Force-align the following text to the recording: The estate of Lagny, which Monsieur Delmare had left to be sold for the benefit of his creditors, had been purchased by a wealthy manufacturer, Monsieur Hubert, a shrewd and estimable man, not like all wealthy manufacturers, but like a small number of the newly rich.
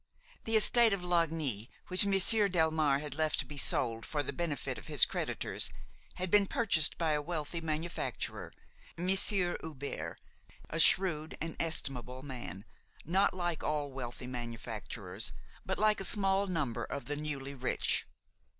The 0.45 0.55
estate 0.55 0.93
of 0.93 1.03
Lagny, 1.03 1.69
which 1.89 2.07
Monsieur 2.07 2.49
Delmare 2.49 3.01
had 3.01 3.13
left 3.13 3.37
to 3.37 3.45
be 3.45 3.59
sold 3.59 4.03
for 4.03 4.23
the 4.23 4.33
benefit 4.33 4.79
of 4.79 4.87
his 4.87 5.05
creditors, 5.05 5.69
had 6.15 6.31
been 6.31 6.47
purchased 6.47 6.97
by 6.97 7.11
a 7.11 7.21
wealthy 7.21 7.61
manufacturer, 7.61 8.51
Monsieur 8.97 9.59
Hubert, 9.61 10.17
a 10.71 10.79
shrewd 10.79 11.37
and 11.39 11.55
estimable 11.59 12.23
man, 12.23 12.65
not 13.05 13.35
like 13.35 13.63
all 13.63 13.91
wealthy 13.91 14.25
manufacturers, 14.25 15.33
but 15.67 15.77
like 15.77 15.99
a 15.99 16.03
small 16.03 16.47
number 16.47 16.83
of 16.83 17.05
the 17.05 17.15
newly 17.15 17.53
rich. 17.53 18.07